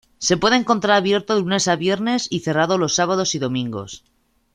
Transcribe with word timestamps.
Se 0.17 0.35
puede 0.35 0.55
encontrar 0.55 0.97
abierto 0.97 1.35
de 1.35 1.41
lunes 1.41 1.67
a 1.67 1.75
viernes 1.75 2.25
y 2.31 2.39
cerrado 2.39 2.79
los 2.79 2.95
sábados 2.95 3.35
y 3.35 3.37
domingos. 3.37 4.03